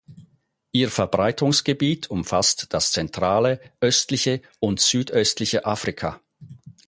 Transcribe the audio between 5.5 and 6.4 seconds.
Afrika.